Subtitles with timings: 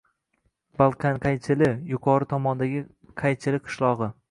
[0.81, 2.83] Balqanqaychili– yuqori tomondagi
[3.23, 4.13] Qaychili qishlog‘i.